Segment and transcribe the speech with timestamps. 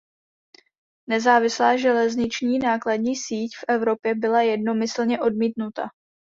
[1.09, 5.87] Nezávislá železniční nákladní síť v Evropě byla jednomyslně odmítnuta.